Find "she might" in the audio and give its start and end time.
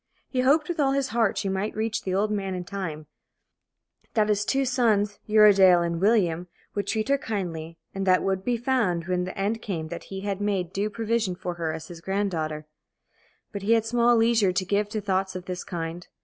1.37-1.75